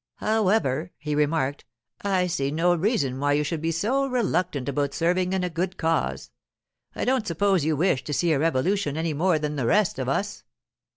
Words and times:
'However,' 0.15 0.89
he 0.97 1.13
remarked, 1.13 1.63
'I 2.01 2.25
see 2.25 2.49
no 2.49 2.73
reason 2.73 3.19
why 3.19 3.33
you 3.33 3.43
should 3.43 3.61
be 3.61 3.71
so 3.71 4.07
reluctant 4.07 4.67
about 4.67 4.95
serving 4.95 5.31
in 5.31 5.43
a 5.43 5.47
good 5.47 5.77
cause—I 5.77 7.05
don't 7.05 7.27
suppose 7.27 7.65
you 7.65 7.75
wish 7.75 8.03
to 8.05 8.13
see 8.13 8.31
a 8.31 8.39
revolution 8.39 8.97
any 8.97 9.13
more 9.13 9.37
than 9.37 9.57
the 9.57 9.67
rest 9.67 9.99
of 9.99 10.09
us. 10.09 10.43